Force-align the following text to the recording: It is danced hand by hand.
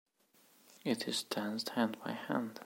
It 0.83 1.07
is 1.07 1.21
danced 1.21 1.69
hand 1.69 1.95
by 2.03 2.13
hand. 2.13 2.59